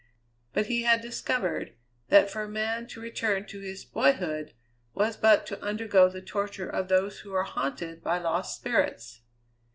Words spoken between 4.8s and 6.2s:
was but to undergo